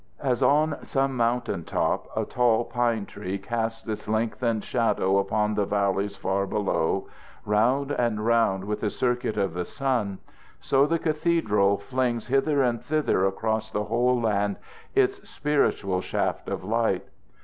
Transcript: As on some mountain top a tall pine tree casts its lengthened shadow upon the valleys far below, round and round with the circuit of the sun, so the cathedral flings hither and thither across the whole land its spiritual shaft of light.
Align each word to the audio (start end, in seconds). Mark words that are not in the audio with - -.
As 0.23 0.41
on 0.41 0.79
some 0.81 1.15
mountain 1.15 1.63
top 1.63 2.07
a 2.17 2.25
tall 2.25 2.65
pine 2.65 3.05
tree 3.05 3.37
casts 3.37 3.87
its 3.87 4.07
lengthened 4.07 4.63
shadow 4.63 5.19
upon 5.19 5.53
the 5.53 5.63
valleys 5.67 6.17
far 6.17 6.47
below, 6.47 7.07
round 7.45 7.91
and 7.91 8.25
round 8.25 8.63
with 8.65 8.79
the 8.81 8.89
circuit 8.89 9.37
of 9.37 9.53
the 9.53 9.63
sun, 9.63 10.17
so 10.59 10.87
the 10.87 10.97
cathedral 10.97 11.77
flings 11.77 12.25
hither 12.25 12.63
and 12.63 12.81
thither 12.83 13.27
across 13.27 13.69
the 13.69 13.83
whole 13.83 14.19
land 14.19 14.55
its 14.95 15.29
spiritual 15.29 16.01
shaft 16.01 16.49
of 16.49 16.63
light. 16.63 17.05